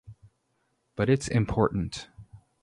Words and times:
But 0.95 1.11
it's 1.11 1.27
important. 1.27 2.07